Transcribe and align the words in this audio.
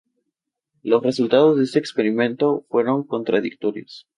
Los 0.81 1.03
resultados 1.03 1.57
de 1.59 1.63
este 1.65 1.77
experimento 1.77 2.65
fueron 2.69 3.03
contradictorios. 3.03 4.07